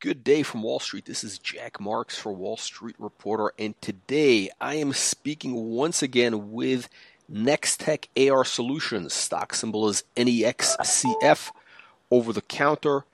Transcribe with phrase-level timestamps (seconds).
[0.00, 1.04] Good day from Wall Street.
[1.04, 6.52] This is Jack Marks for Wall Street Reporter, and today I am speaking once again
[6.52, 6.88] with
[7.30, 9.12] Nextech AR Solutions.
[9.12, 11.50] Stock symbol is NEXCF
[12.10, 13.04] over the counter,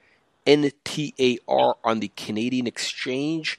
[0.46, 3.58] NTAR on the Canadian exchange,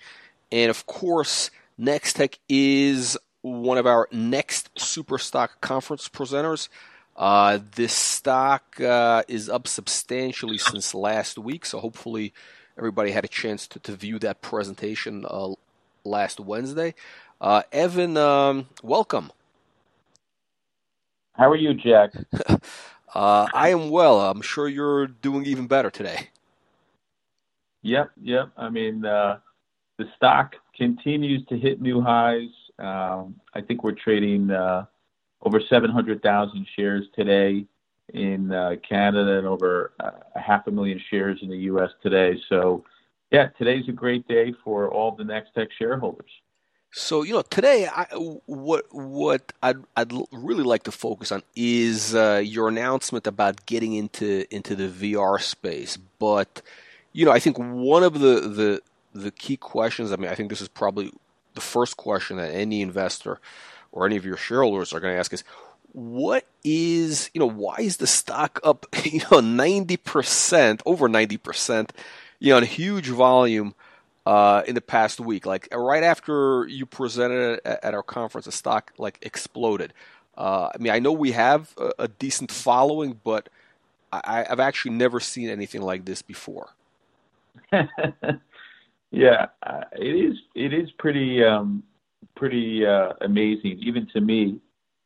[0.49, 6.69] and of course, Nextech is one of our next Super Stock Conference presenters.
[7.17, 12.33] Uh, this stock uh, is up substantially since last week, so hopefully
[12.77, 15.53] everybody had a chance to, to view that presentation uh,
[16.03, 16.93] last Wednesday.
[17.41, 19.31] Uh, Evan, um, welcome.
[21.33, 22.11] How are you, Jack?
[23.13, 24.21] uh, I am well.
[24.21, 26.29] I'm sure you're doing even better today.
[27.83, 28.49] Yep, yep.
[28.57, 29.39] I mean, uh,
[29.97, 32.49] the stock continues to hit new highs.
[32.79, 34.85] Um, I think we're trading uh,
[35.41, 37.65] over 700,000 shares today
[38.13, 41.89] in uh, Canada and over uh, half a million shares in the U.S.
[42.01, 42.39] today.
[42.49, 42.83] So,
[43.31, 46.31] yeah, today's a great day for all the Nextech shareholders.
[46.91, 48.05] So you know today, I,
[48.45, 53.93] what what I'd, I'd really like to focus on is uh, your announcement about getting
[53.93, 55.97] into into the VR space.
[55.97, 56.61] But
[57.11, 58.81] you know, I think one of the the
[59.13, 60.11] the key questions.
[60.11, 61.11] I mean, I think this is probably
[61.55, 63.39] the first question that any investor
[63.91, 65.43] or any of your shareholders are going to ask is
[65.97, 71.89] what is you know why is the stock up you know 90% over 90%
[72.39, 73.73] you know in huge volume
[74.27, 75.47] uh, in the past week?
[75.47, 79.91] Like right after you presented at, our conference the stock like exploded.
[80.37, 83.49] Uh, i mean i know we have a, a decent following but
[84.11, 86.69] I, i've actually never seen anything like this before.
[89.09, 91.81] Yeah uh, it is it is pretty um,
[92.35, 94.59] pretty uh, amazing even to me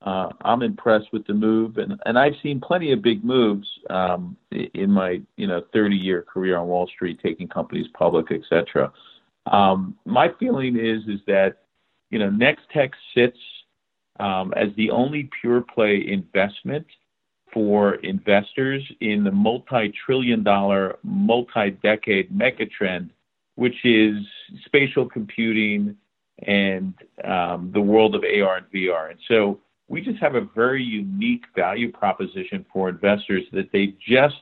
[0.03, 4.35] uh, I'm impressed with the move, and, and I've seen plenty of big moves um,
[4.52, 8.91] in my you know 30 year career on Wall Street, taking companies public, etc.
[9.45, 11.59] Um, my feeling is is that
[12.09, 13.38] you know Nextech sits
[14.19, 16.85] um, as the only pure play investment
[17.53, 23.09] for investors in the multi-trillion dollar, multi-decade megatrend,
[23.56, 24.16] which is
[24.66, 25.95] spatial computing
[26.47, 29.11] and um, the world of AR and VR.
[29.11, 29.59] And so
[29.91, 34.38] we just have a very unique value proposition for investors that they just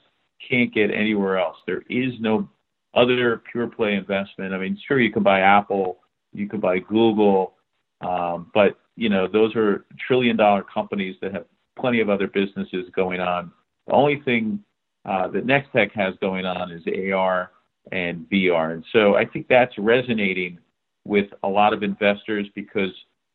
[0.48, 1.58] can't get anywhere else.
[1.66, 2.48] There is no
[2.94, 4.54] other pure play investment.
[4.54, 5.98] I mean, sure, you can buy Apple,
[6.34, 7.56] you can buy Google,
[8.02, 11.46] um, but you know those are trillion dollar companies that have
[11.80, 13.52] plenty of other businesses going on.
[13.88, 14.64] The only thing
[15.06, 17.52] uh, that Nextech has going on is AR
[17.92, 20.60] and VR, and so I think that's resonating
[21.06, 22.92] with a lot of investors because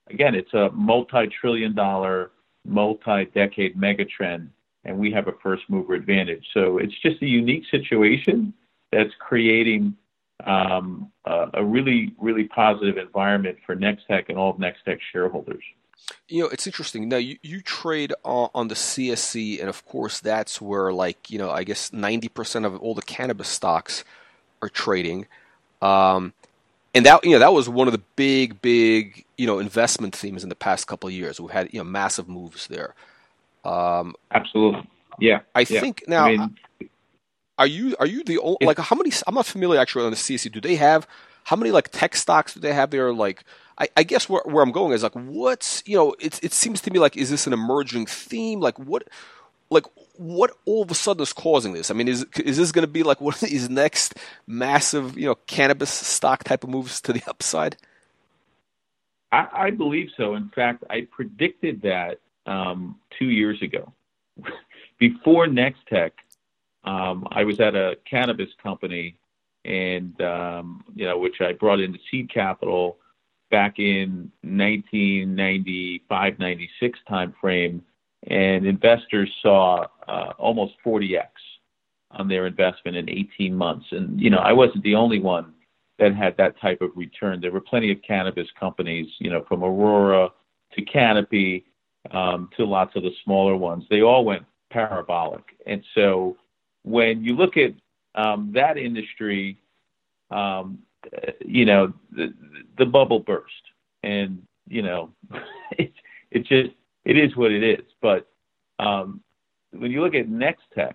[0.09, 2.31] again, it's a multi-trillion dollar,
[2.65, 4.49] multi-decade megatrend,
[4.85, 6.47] and we have a first mover advantage.
[6.53, 8.53] So it's just a unique situation
[8.93, 9.97] that's creating
[10.47, 15.63] um, a, really, really positive environment for Nextech and all of Nextech shareholders.
[16.29, 17.09] You know, it's interesting.
[17.09, 21.39] Now, you, you trade on, on the CSE, and of course, that's where, like, you
[21.39, 24.05] know, I guess 90% of all the cannabis stocks
[24.61, 25.27] are trading.
[25.81, 26.35] Um,
[26.95, 30.43] and that you know that was one of the big big you know investment themes
[30.43, 31.41] in the past couple of years.
[31.41, 32.95] We've had you know massive moves there.
[33.65, 34.89] Um, Absolutely,
[35.19, 35.41] yeah.
[35.55, 35.81] I yeah.
[35.81, 36.27] think now.
[36.27, 36.57] I mean,
[37.59, 39.11] are you are you the only like how many?
[39.27, 40.51] I'm not familiar actually on the CSE.
[40.51, 41.07] Do they have
[41.45, 43.13] how many like tech stocks do they have there?
[43.13, 43.45] Like,
[43.79, 46.81] I, I guess where where I'm going is like, what's you know, it it seems
[46.83, 48.61] to me like is this an emerging theme?
[48.61, 49.09] Like, what
[49.75, 49.87] like
[50.17, 51.91] what all of a sudden is causing this?
[51.91, 54.15] I mean, is is this going to be like one of these next
[54.47, 57.77] massive, you know, cannabis stock type of moves to the upside?
[59.33, 60.35] I, I believe so.
[60.35, 63.93] In fact, I predicted that um, two years ago.
[64.99, 66.13] Before Nextech,
[66.85, 69.17] um, I was at a cannabis company,
[69.65, 72.99] and um, you know, which I brought into seed capital
[73.51, 77.81] back in 1995, 96 timeframe
[78.29, 81.27] and investors saw uh, almost 40x
[82.11, 83.87] on their investment in 18 months.
[83.91, 85.53] And you know, I wasn't the only one
[85.99, 87.41] that had that type of return.
[87.41, 90.31] There were plenty of cannabis companies, you know, from Aurora
[90.73, 91.65] to Canopy
[92.11, 93.85] um, to lots of the smaller ones.
[93.91, 95.45] They all went parabolic.
[95.67, 96.37] And so
[96.83, 97.73] when you look at
[98.15, 99.59] um, that industry,
[100.31, 100.79] um,
[101.45, 102.33] you know, the,
[102.79, 103.53] the bubble burst,
[104.03, 105.11] and you know,
[105.73, 105.93] it,
[106.31, 107.85] it just it is what it is.
[108.01, 108.29] But
[108.79, 109.21] um,
[109.73, 110.95] when you look at Nextech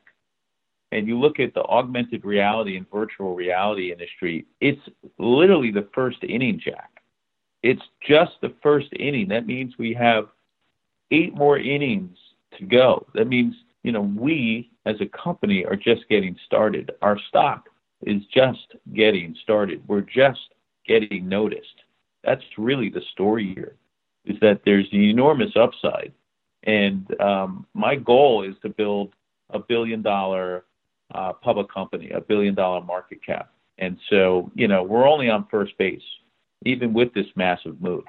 [0.92, 4.82] and you look at the augmented reality and virtual reality industry, it's
[5.18, 6.90] literally the first inning, Jack.
[7.62, 9.28] It's just the first inning.
[9.28, 10.30] That means we have
[11.12, 12.18] eight more innings
[12.58, 13.06] to go.
[13.14, 13.54] That means,
[13.84, 16.92] you know, we as a company are just getting started.
[17.02, 17.70] Our stock
[18.06, 19.84] is just getting started.
[19.88, 20.40] We're just
[20.88, 21.84] getting noticed.
[22.24, 23.76] That's really the story here,
[24.30, 26.14] is that there's enormous upside.
[26.64, 29.14] And um, my goal is to build
[29.50, 30.66] a billion dollar
[31.14, 33.52] uh, public company, a billion dollar market cap.
[33.78, 36.04] And so, you know, we're only on first base,
[36.66, 38.04] even with this massive move.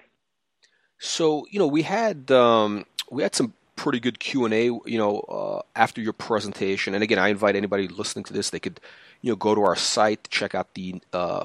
[0.98, 4.98] So, you know, we had um, we had some pretty good Q and A, you
[4.98, 6.94] know, uh, after your presentation.
[6.94, 8.80] And again, I invite anybody listening to this; they could,
[9.22, 11.44] you know, go to our site, check out the uh,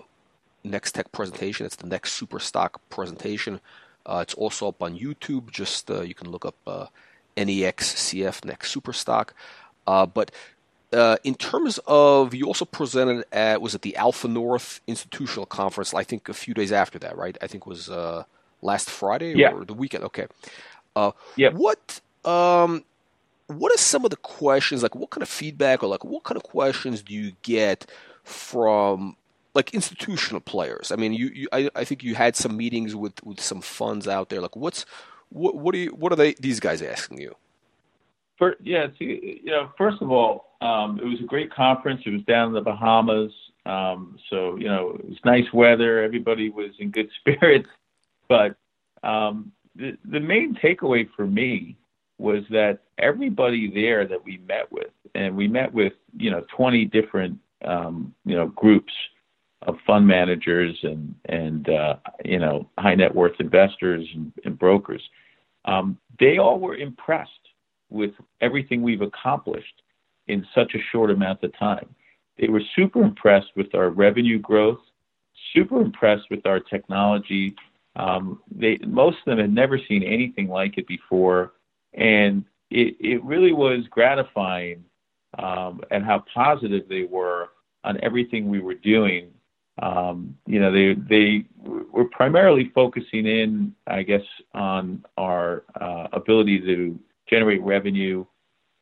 [0.65, 1.65] Nextech presentation.
[1.65, 3.61] It's the next super stock presentation.
[4.05, 5.51] Uh, it's also up on YouTube.
[5.51, 6.85] Just uh, you can look up uh,
[7.37, 9.33] NEXCF Next Super Stock.
[9.87, 10.31] Uh, but
[10.93, 15.93] uh, in terms of, you also presented at was it the Alpha North Institutional Conference?
[15.93, 17.37] I think a few days after that, right?
[17.41, 18.23] I think it was uh,
[18.61, 19.51] last Friday yeah.
[19.51, 20.03] or the weekend.
[20.05, 20.27] Okay.
[20.95, 21.49] Uh, yeah.
[21.49, 22.83] What um,
[23.47, 24.95] what are some of the questions like?
[24.95, 27.85] What kind of feedback or like what kind of questions do you get
[28.23, 29.17] from
[29.55, 30.91] like institutional players?
[30.91, 34.07] I mean, you, you I, I think you had some meetings with with some funds
[34.07, 34.41] out there.
[34.41, 34.85] Like, what's
[35.29, 37.35] what what are you what are they these guys asking you?
[38.37, 42.01] For, yeah, you know, first of all, um, it was a great conference.
[42.05, 43.31] It was down in the Bahamas,
[43.65, 46.03] um, so you know it was nice weather.
[46.03, 47.69] Everybody was in good spirits,
[48.27, 48.55] but
[49.03, 51.77] um, the the main takeaway for me
[52.17, 56.85] was that everybody there that we met with, and we met with you know 20
[56.85, 58.91] different um, you know groups
[59.65, 65.01] of fund managers and and uh, you know high net worth investors and, and brokers.
[65.65, 67.31] Um, they all were impressed
[67.89, 69.81] with everything we've accomplished
[70.27, 71.87] in such a short amount of time.
[72.37, 74.79] They were super impressed with our revenue growth,
[75.53, 77.55] super impressed with our technology.
[77.95, 81.53] Um, they most of them had never seen anything like it before,
[81.93, 84.83] and it, it really was gratifying
[85.39, 87.49] um, and how positive they were
[87.83, 89.29] on everything we were doing.
[89.81, 91.45] Um, you know, they they
[91.91, 94.23] were primarily focusing in, I guess,
[94.53, 96.97] on our uh, ability to
[97.29, 98.25] generate revenue,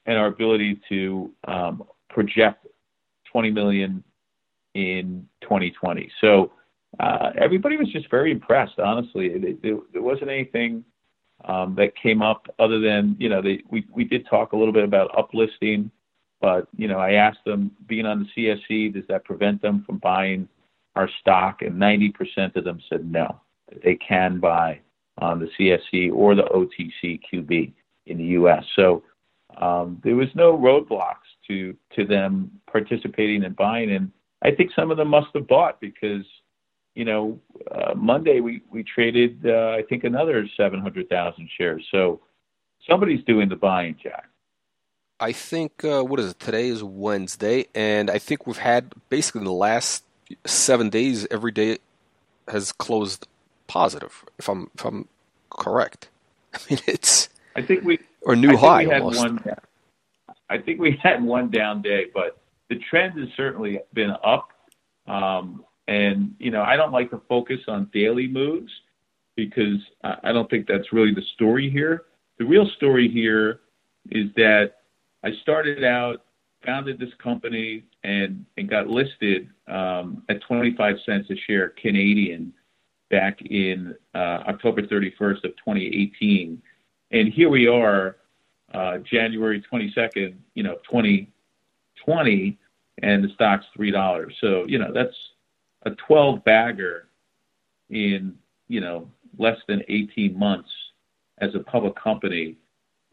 [0.05, 2.67] and our ability to um, project
[3.31, 4.03] 20 million
[4.75, 6.11] in 2020.
[6.21, 6.51] So
[6.99, 9.57] uh, everybody was just very impressed, honestly.
[9.61, 10.83] There wasn't anything
[11.45, 15.11] um, that came up other than, you know, we did talk a little bit about
[15.13, 15.89] uplisting,
[16.39, 19.97] but, you know, I asked them, being on the CSE, does that prevent them from
[19.97, 20.47] buying
[20.95, 21.61] our stock?
[21.61, 24.79] And 90% of them said no, that they can buy
[25.17, 27.73] on the CSE or the OTCQB
[28.05, 28.63] in the U.S.
[28.75, 29.03] So
[29.57, 31.15] um, there was no roadblocks
[31.47, 34.11] to to them participating and buying, and
[34.41, 36.25] I think some of them must have bought because
[36.95, 37.39] you know
[37.71, 41.85] uh, Monday we we traded uh, I think another seven hundred thousand shares.
[41.91, 42.21] So
[42.89, 44.27] somebody's doing the buying, Jack.
[45.19, 46.39] I think uh, what is it?
[46.39, 50.03] Today is Wednesday, and I think we've had basically the last
[50.45, 51.77] seven days every day
[52.47, 53.27] has closed
[53.67, 54.25] positive.
[54.37, 55.07] If I'm if I'm
[55.49, 56.09] correct,
[56.53, 58.85] I mean it's I think we or new high.
[58.85, 59.43] had one.
[60.49, 62.37] I think we had one down day, but
[62.69, 64.49] the trend has certainly been up.
[65.07, 68.71] Um, and you know, I don't like to focus on daily moves
[69.35, 72.03] because I don't think that's really the story here.
[72.37, 73.61] The real story here
[74.11, 74.75] is that
[75.23, 76.23] I started out,
[76.65, 82.53] founded this company, and and got listed um, at 25 cents a share Canadian
[83.09, 86.61] back in uh, October 31st of 2018
[87.13, 88.17] and here we are,
[88.73, 92.57] uh, January 22nd, you know, 2020,
[93.03, 94.35] and the stock's three dollars.
[94.41, 95.15] So you know that's
[95.83, 97.07] a 12 bagger
[97.89, 98.35] in
[98.67, 100.69] you know less than 18 months
[101.39, 102.57] as a public company,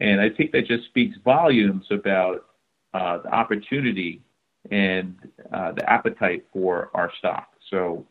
[0.01, 2.47] and I think that just speaks volumes about
[2.95, 4.23] uh, the opportunity
[4.71, 5.17] and
[5.53, 7.49] uh, the appetite for our stock.
[7.71, 8.07] So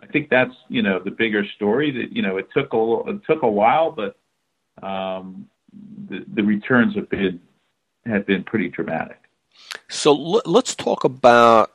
[0.00, 1.90] I think that's you know the bigger story.
[1.90, 4.16] That you know it took a it took a while, but
[4.86, 5.48] um,
[6.08, 7.40] the, the returns have been
[8.06, 9.18] have been pretty dramatic.
[9.88, 11.72] So let's talk about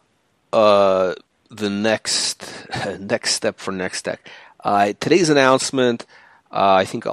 [0.54, 1.16] uh,
[1.50, 2.68] the next
[3.00, 4.18] next step for Nextech.
[4.62, 6.06] Uh, today's announcement,
[6.52, 7.06] I think,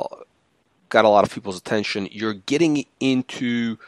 [0.88, 2.08] got a lot of people's attention.
[2.10, 3.78] You're getting into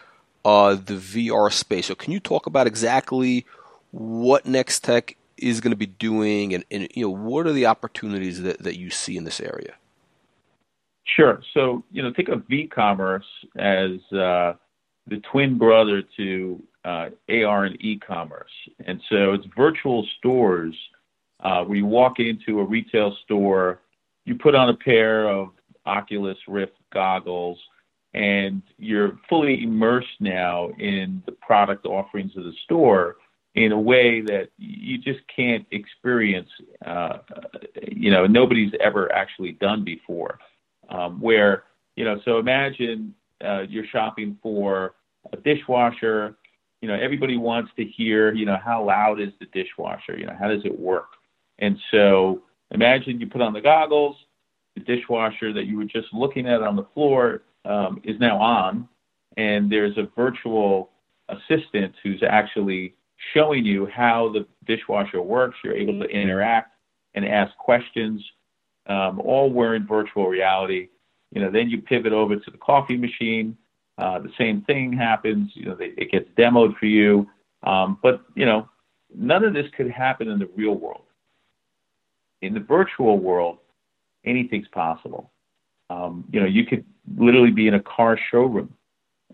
[0.49, 1.87] uh, the VR space.
[1.87, 3.45] So, can you talk about exactly
[3.91, 8.41] what Nextech is going to be doing, and, and you know what are the opportunities
[8.41, 9.75] that, that you see in this area?
[11.05, 11.43] Sure.
[11.53, 13.27] So, you know, think of v-commerce
[13.57, 14.55] as uh,
[15.07, 18.51] the twin brother to uh, AR and e-commerce.
[18.87, 20.75] And so it's virtual stores
[21.41, 23.81] uh, where you walk into a retail store,
[24.25, 25.51] you put on a pair of
[25.87, 27.59] Oculus Rift goggles,
[28.15, 33.17] and you're fully immersed now in the product offerings of the store
[33.55, 36.49] in a way that you just can't experience.
[36.85, 37.19] Uh,
[37.91, 40.39] you know, nobody's ever actually done before.
[40.91, 41.65] Um, where
[41.97, 44.95] you know, so imagine uh, you're shopping for
[45.33, 46.37] a dishwasher.
[46.81, 48.33] You know, everybody wants to hear.
[48.33, 50.17] You know, how loud is the dishwasher?
[50.17, 51.09] You know, how does it work?
[51.59, 54.17] And so imagine you put on the goggles.
[54.77, 58.89] The dishwasher that you were just looking at on the floor um, is now on,
[59.37, 60.91] and there's a virtual
[61.29, 62.95] assistant who's actually
[63.35, 65.57] showing you how the dishwasher works.
[65.63, 66.73] You're able to interact
[67.15, 68.25] and ask questions.
[68.87, 70.89] Um, all we're in virtual reality.
[71.33, 73.57] You know, then you pivot over to the coffee machine.
[73.99, 75.51] Uh, the same thing happens.
[75.55, 77.29] You know, they, it gets demoed for you.
[77.65, 78.69] Um, but you know,
[79.15, 81.03] none of this could happen in the real world.
[82.41, 83.59] In the virtual world,
[84.25, 85.33] anything's possible.
[85.91, 86.85] Um, you know, you could
[87.17, 88.75] literally be in a car showroom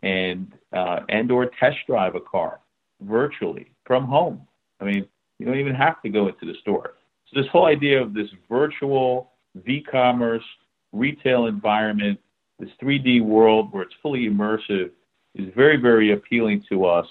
[0.03, 2.61] and uh, and or test drive a car
[3.03, 4.47] virtually from home.
[4.81, 5.07] I mean,
[5.39, 6.95] you don't even have to go into the store.
[7.27, 10.45] So this whole idea of this virtual v-commerce
[10.93, 12.19] retail environment,
[12.59, 14.91] this 3D world where it's fully immersive,
[15.35, 17.07] is very, very appealing to us.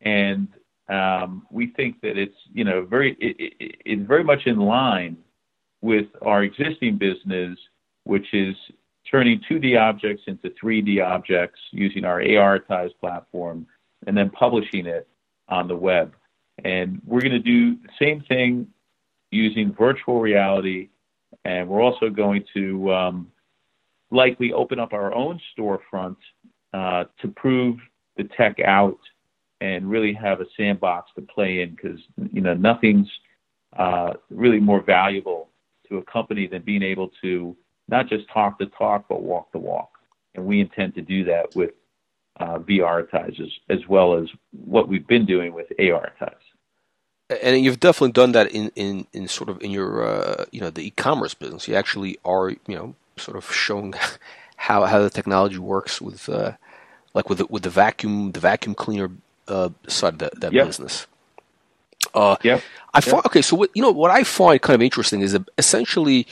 [0.00, 0.48] And
[0.88, 5.16] um, we think that it's you know very it, it, it's very much in line
[5.80, 7.58] with our existing business,
[8.04, 8.54] which is
[9.10, 13.66] turning 2D objects into 3D objects using our ARitize platform,
[14.06, 15.08] and then publishing it
[15.48, 16.14] on the web.
[16.64, 18.68] And we're going to do the same thing
[19.30, 20.88] using virtual reality,
[21.44, 23.32] and we're also going to um,
[24.10, 26.16] likely open up our own storefront
[26.72, 27.78] uh, to prove
[28.16, 28.98] the tech out
[29.60, 32.00] and really have a sandbox to play in because
[32.32, 33.08] you know nothing's
[33.76, 35.48] uh, really more valuable
[35.88, 37.56] to a company than being able to
[37.88, 39.90] not just talk the talk but walk the walk.
[40.34, 41.72] And we intend to do that with
[42.40, 46.34] uh, VRitize as well as what we've been doing with ARitize.
[47.42, 50.70] And you've definitely done that in, in, in sort of in your uh, you know
[50.70, 51.66] the e-commerce business.
[51.68, 53.94] You actually are you know sort of showing
[54.56, 56.52] how how the technology works with uh,
[57.14, 59.10] like with the, with the vacuum the vacuum cleaner
[59.48, 60.66] uh, side of that, that yep.
[60.66, 61.06] business.
[62.14, 62.60] Uh, yeah.
[62.92, 63.42] I find okay.
[63.42, 66.26] So what you know what I find kind of interesting is that essentially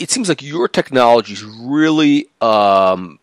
[0.00, 3.18] it seems like your technology is really um,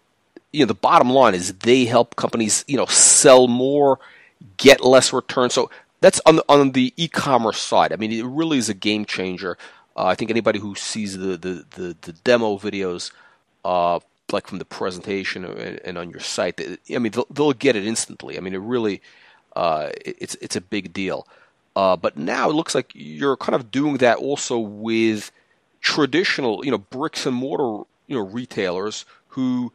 [0.54, 4.00] you know the bottom line is they help companies you know sell more,
[4.58, 5.50] get less return.
[5.50, 5.70] So
[6.00, 7.92] that's on the, on the e-commerce side.
[7.92, 9.58] I mean, it really is a game changer.
[9.96, 13.12] Uh, I think anybody who sees the the the, the demo videos,
[13.66, 14.00] uh,
[14.32, 17.86] like from the presentation and, and, on your site, I mean, they'll, they'll, get it
[17.86, 18.38] instantly.
[18.38, 19.02] I mean, it really
[19.56, 21.28] uh, it's it's a big deal.
[21.76, 25.32] Uh, but now it looks like you're kind of doing that also with
[25.88, 29.72] traditional, you know, bricks and mortar, you know, retailers who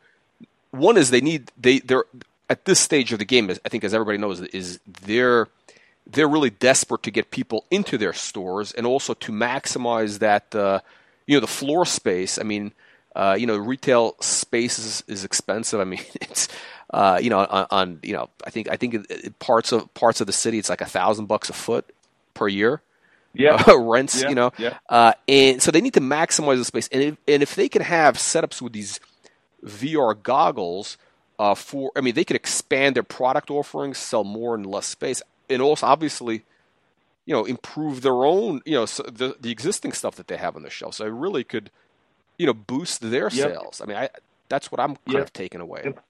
[0.71, 2.05] one is they need they they're
[2.51, 3.51] at this stage of the game.
[3.65, 5.49] I think as everybody knows is they're
[6.07, 10.81] they're really desperate to get people into their stores and also to maximize that uh,
[11.27, 12.39] you know the floor space.
[12.39, 12.73] I mean,
[13.17, 15.81] uh, you know, retail space is, is expensive.
[15.81, 16.47] I mean, it's
[16.91, 20.27] uh, you know on, on, you know I think I think parts of parts of
[20.27, 21.87] the city it's like a thousand bucks a foot
[22.35, 22.83] per year.
[23.35, 24.23] Yeah, rents.
[24.23, 24.29] Yeah.
[24.29, 24.79] You know, yeah.
[24.89, 26.89] Uh, and so they need to maximize the space.
[26.93, 29.01] And if, and if they can have setups with these
[29.65, 30.97] VR goggles
[31.39, 31.91] uh, for.
[31.97, 35.87] I mean, they could expand their product offerings, sell more in less space, and also
[35.87, 36.45] obviously,
[37.27, 38.61] you know, improve their own.
[38.65, 40.95] You know, so the the existing stuff that they have on the shelf.
[40.95, 41.71] So it really could,
[42.39, 43.33] you know, boost their yep.
[43.33, 43.81] sales.
[43.81, 44.11] I mean, I
[44.49, 45.23] that's what I'm kind yep.
[45.23, 45.83] of taking away.
[45.85, 46.05] Yep.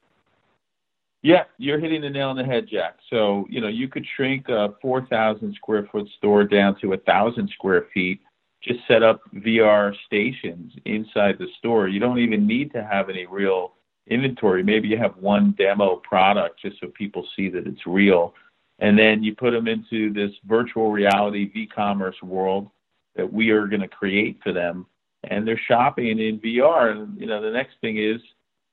[1.22, 2.98] Yeah, you're hitting the nail on the head, Jack.
[3.08, 7.48] So, you know, you could shrink a 4,000 square foot store down to a 1,000
[7.50, 8.20] square feet
[8.62, 11.88] just set up VR stations inside the store.
[11.88, 13.74] You don't even need to have any real
[14.06, 14.62] inventory.
[14.62, 18.34] Maybe you have one demo product just so people see that it's real.
[18.78, 22.70] And then you put them into this virtual reality v-commerce world
[23.16, 24.86] that we are going to create for them.
[25.24, 26.92] And they're shopping in VR.
[26.92, 28.20] And, you know, the next thing is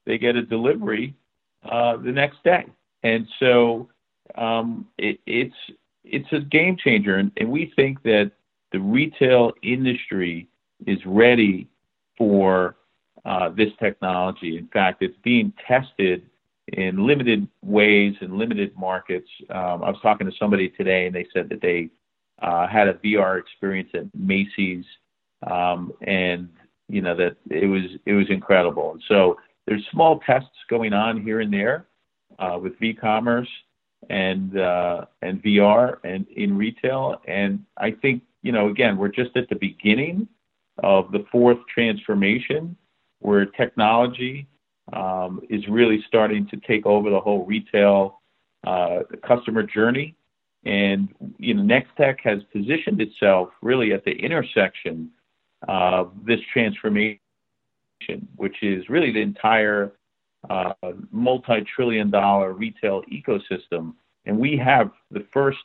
[0.06, 1.16] they get a delivery
[1.64, 2.66] uh, the next day.
[3.04, 3.90] And so
[4.36, 5.56] um, it, it's,
[6.04, 7.18] it's a game changer.
[7.18, 8.32] And, and we think that
[8.72, 10.48] the retail industry
[10.86, 11.68] is ready
[12.18, 12.76] for
[13.26, 14.58] uh, this technology.
[14.58, 16.24] In fact, it's being tested
[16.74, 19.28] in limited ways in limited markets.
[19.50, 21.90] Um, I was talking to somebody today, and they said that they
[22.42, 24.86] uh, had a VR experience at Macy's,
[25.50, 26.50] um, and
[26.88, 28.94] you know that it was it was incredible.
[28.94, 29.38] And so
[29.70, 31.86] there's small tests going on here and there
[32.40, 33.48] uh, with v-commerce
[34.10, 39.36] and uh, and VR and in retail, and I think you know, again, we're just
[39.38, 40.28] at the beginning
[40.82, 42.76] of the fourth transformation
[43.20, 44.48] where technology
[44.94, 48.22] um, is really starting to take over the whole retail
[48.66, 50.16] uh, customer journey.
[50.66, 55.12] And you know, Nextech has positioned itself really at the intersection
[55.68, 57.20] of this transformation,
[58.36, 59.94] which is really the entire
[60.50, 60.74] uh,
[61.12, 63.94] multi-trillion-dollar retail ecosystem,
[64.26, 65.58] and we have the first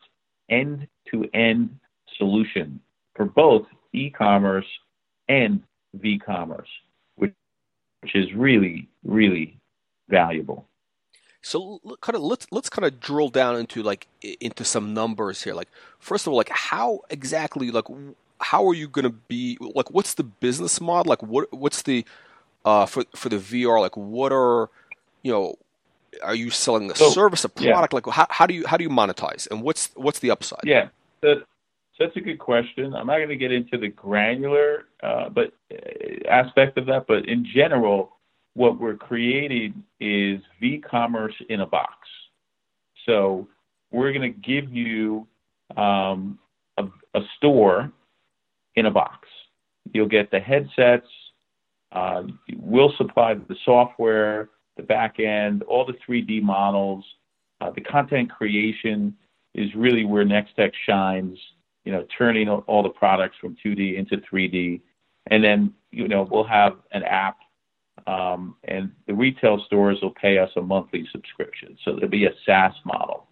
[0.51, 1.71] end-to-end
[2.19, 2.81] solution
[3.15, 4.67] for both e-commerce
[5.29, 5.63] and
[5.95, 6.69] v-commerce,
[7.17, 7.33] which,
[8.01, 9.59] which is really, really
[10.09, 10.67] valuable.
[11.41, 14.07] So kind of let's let's kind of drill down into like
[14.41, 15.53] into some numbers here.
[15.53, 17.85] Like first of all, like how exactly like
[18.41, 21.11] how are you going to be like what's the business model?
[21.11, 22.05] Like what what's the
[22.65, 24.71] uh for for the VR like what are
[25.23, 25.57] you know
[26.23, 27.97] are you selling a so, service a product yeah.
[27.97, 30.61] like how how do you how do you monetize and what's what's the upside?
[30.65, 30.89] Yeah.
[31.23, 31.41] So,
[31.97, 32.95] so that's a good question.
[32.95, 37.29] I'm not going to get into the granular uh, but uh, aspect of that, but
[37.29, 38.17] in general,
[38.55, 41.95] what we're creating is v-commerce in a box.
[43.07, 43.49] So
[43.91, 45.27] we're going to give you
[45.77, 46.39] um,
[46.79, 47.93] a, a, store
[48.77, 49.29] in a box.
[49.93, 51.07] You'll get the headsets.
[51.93, 52.25] Uh,
[52.57, 57.05] we'll supply the software, the back end, all the 3D models.
[57.61, 59.15] Uh, the content creation
[59.55, 61.39] is really where Nextech shines.
[61.85, 64.81] You know, turning all the products from 2D into 3D,
[65.27, 67.37] and then you know we'll have an app
[68.07, 71.77] um, and the retail stores will pay us a monthly subscription.
[71.85, 73.29] So there'll be a SaaS model.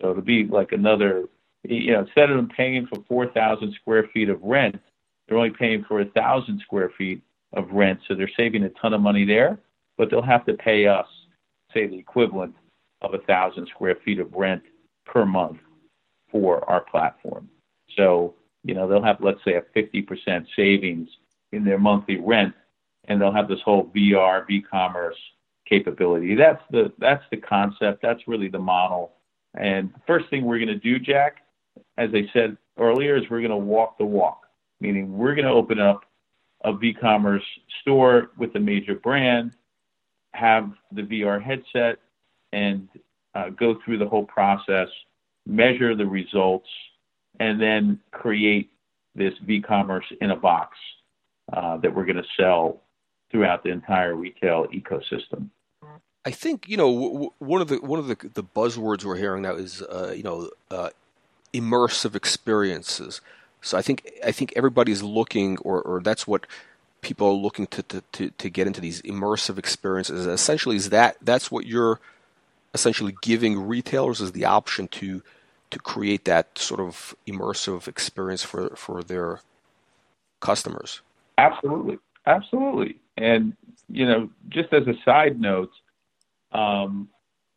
[0.00, 1.24] So it'll be like another,
[1.62, 4.80] you know, instead of them paying for 4,000 square feet of rent,
[5.28, 7.22] they're only paying for a 1,000 square feet
[7.54, 8.00] of rent.
[8.06, 9.58] So they're saving a ton of money there,
[9.96, 11.06] but they'll have to pay us,
[11.72, 12.54] say, the equivalent
[13.02, 14.62] of a 1,000 square feet of rent
[15.04, 15.58] per month
[16.30, 17.48] for our platform.
[17.96, 21.08] So, you know, they'll have, let's say, a 50% savings
[21.52, 22.54] in their monthly rent
[23.08, 25.16] and they'll have this whole VR, v-commerce
[25.68, 26.34] capability.
[26.34, 28.02] That's the that's the concept.
[28.02, 29.12] That's really the model.
[29.54, 31.38] And the first thing we're going to do, Jack,
[31.96, 34.45] as I said earlier, is we're going to walk the walk,
[34.80, 36.04] meaning we're going to open up
[36.64, 37.44] a v-commerce
[37.80, 39.52] store with a major brand,
[40.32, 41.98] have the VR headset,
[42.52, 42.88] and
[43.34, 44.88] uh, go through the whole process,
[45.46, 46.68] measure the results,
[47.38, 48.70] and then create
[49.14, 50.76] this v-commerce in a box
[51.52, 52.82] uh, that we're going to sell
[53.30, 55.48] throughout the entire retail ecosystem.
[56.24, 59.42] I think you know w- one of the one of the, the buzzwords we're hearing
[59.42, 60.90] now is uh, you know uh,
[61.54, 63.20] immersive experiences.
[63.62, 66.46] So I think I think everybody's looking, or, or that's what
[67.00, 70.26] people are looking to, to, to, to get into these immersive experiences.
[70.26, 72.00] Essentially, is that that's what you're
[72.74, 75.22] essentially giving retailers is the option to
[75.70, 79.40] to create that sort of immersive experience for for their
[80.40, 81.00] customers.
[81.38, 82.98] Absolutely, absolutely.
[83.16, 83.56] And,
[83.88, 85.70] you know, just as a side note,
[86.52, 87.08] um,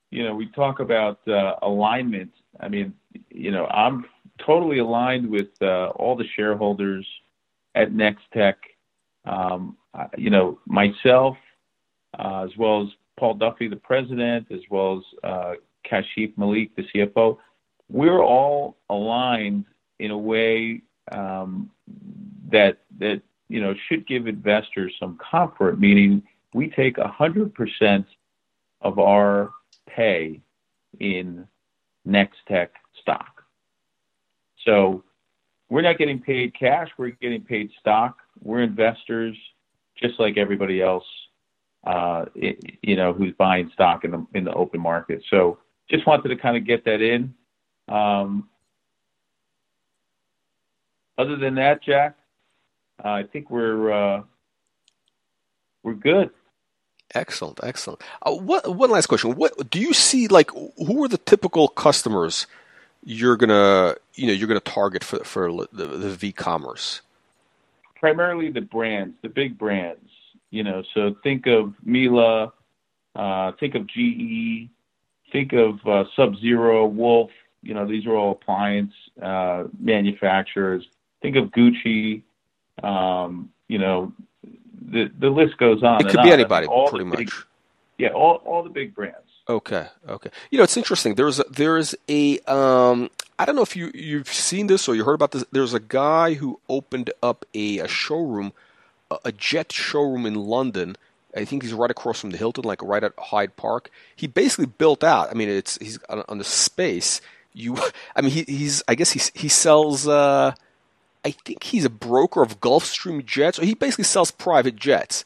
[0.10, 2.32] you know, we talk about uh, alignment.
[2.60, 2.94] I mean,
[3.30, 4.06] you know, I'm
[4.46, 7.06] totally aligned with uh, all the shareholders
[7.76, 8.56] at Nextech.
[9.26, 9.78] Um,
[10.18, 11.38] you know, myself,
[12.18, 15.54] uh, as well as Paul Duffy, the president, as well as uh,
[15.90, 17.38] Kashif Malik, the CFO.
[17.90, 19.66] We're all aligned
[20.00, 21.70] in a way um,
[22.52, 26.24] that that you know, should give investors some comfort, meaning
[26.54, 28.06] we take 100%
[28.82, 29.52] of our
[29.88, 30.40] pay
[31.00, 31.48] in
[32.08, 32.70] Nextech
[33.02, 33.39] stock.
[34.66, 35.04] So
[35.70, 38.18] we're not getting paid cash, we're getting paid stock.
[38.42, 39.38] We're investors
[39.98, 41.06] just like everybody else,
[41.86, 45.24] uh, you know, who's buying stock in the in the open market.
[45.30, 47.34] So just wanted to kind of get that in.
[47.88, 48.50] Um,
[51.18, 52.18] other than that, Jack,
[53.04, 54.24] I think we're uh,
[55.84, 56.30] we're good.
[57.14, 58.02] Excellent, excellent.
[58.22, 59.36] Uh, what one last question?
[59.36, 60.28] What do you see?
[60.28, 62.48] Like, who are the typical customers
[63.04, 67.02] you're gonna you know you're gonna target for for the, the v-commerce?
[67.96, 70.10] Primarily the brands, the big brands.
[70.52, 72.54] You know, so think of Miele,
[73.16, 74.70] uh, think of GE,
[75.32, 77.30] think of uh, Sub Zero, Wolf.
[77.62, 80.88] You know, these are all appliance uh, manufacturers.
[81.22, 82.24] Think of Gucci,
[82.84, 84.14] um, you know,
[84.92, 86.02] the the list goes on.
[86.02, 87.46] It could be anybody, I mean, pretty much.
[88.00, 89.18] Yeah, all all the big brands.
[89.48, 90.30] Okay, okay.
[90.52, 91.16] You know, it's interesting.
[91.16, 95.04] There's a, there's a um, I don't know if you you've seen this or you
[95.04, 95.44] heard about this.
[95.52, 98.54] There's a guy who opened up a, a showroom,
[99.12, 100.96] a, a jet showroom in London.
[101.36, 103.92] I think he's right across from the Hilton, like right at Hyde Park.
[104.16, 105.30] He basically built out.
[105.30, 107.20] I mean, it's he's on, on the space.
[107.54, 107.78] You,
[108.16, 108.82] I mean, he, he's.
[108.88, 110.08] I guess he he sells.
[110.08, 110.54] Uh,
[111.26, 115.26] I think he's a broker of Gulfstream jets, or he basically sells private jets.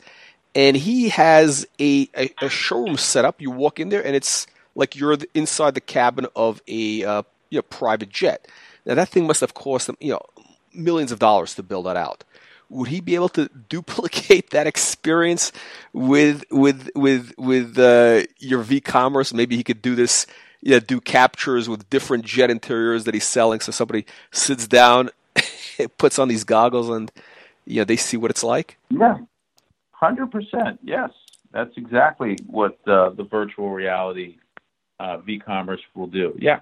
[0.56, 3.42] And he has a, a, a showroom set up.
[3.42, 7.58] You walk in there, and it's like you're inside the cabin of a uh, you
[7.58, 8.48] know private jet.
[8.86, 10.22] Now that thing must have cost them you know
[10.74, 12.24] millions of dollars to build that out.
[12.70, 15.52] Would he be able to duplicate that experience
[15.92, 19.34] with with with with uh, your V commerce?
[19.34, 20.26] Maybe he could do this.
[20.66, 23.60] Yeah, do captures with different jet interiors that he's selling.
[23.60, 25.10] So somebody sits down,
[25.98, 27.12] puts on these goggles, and
[27.66, 28.78] you know they see what it's like.
[28.89, 29.18] Yeah,
[30.04, 30.80] hundred percent.
[30.84, 31.12] Yes,
[31.52, 34.38] that's exactly what uh, the virtual reality
[35.00, 36.36] uh, v-commerce will do.
[36.39, 36.60] Yeah,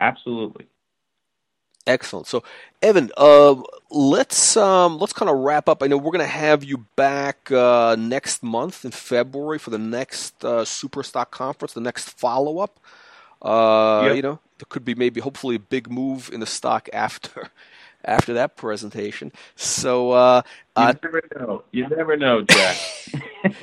[0.00, 0.66] absolutely.
[1.86, 2.28] Excellent.
[2.28, 2.44] So,
[2.80, 5.82] Evan, uh, let's um, let's kind of wrap up.
[5.82, 9.78] I know we're going to have you back uh, next month in February for the
[9.78, 12.78] next uh, Superstock conference, the next follow up.
[13.40, 14.16] Uh, yep.
[14.16, 17.50] You know, there could be maybe, hopefully, a big move in the stock after
[18.04, 19.32] after that presentation.
[19.56, 20.42] So uh,
[20.76, 21.64] you uh, never know.
[21.70, 22.76] You never know, Jack.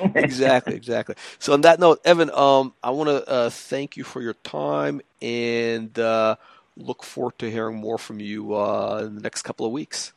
[0.14, 1.14] exactly, exactly.
[1.38, 5.00] So on that note, Evan, um, I want to uh, thank you for your time
[5.22, 6.36] and uh,
[6.76, 10.12] look forward to hearing more from you uh, in the next couple of weeks.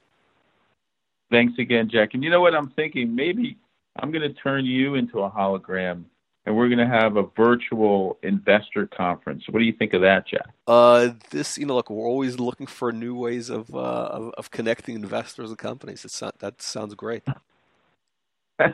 [1.31, 2.13] Thanks again, Jack.
[2.13, 3.15] And you know what I'm thinking?
[3.15, 3.57] Maybe
[3.99, 6.03] I'm going to turn you into a hologram
[6.45, 9.43] and we're going to have a virtual investor conference.
[9.49, 10.47] What do you think of that, Jack?
[10.67, 14.51] Uh, this, you know, look, we're always looking for new ways of uh, of, of,
[14.51, 16.03] connecting investors and companies.
[16.05, 17.23] It's not, that sounds great.
[18.59, 18.73] All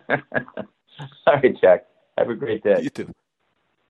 [1.27, 1.85] right, Jack.
[2.17, 2.81] Have a great day.
[2.81, 3.13] You too.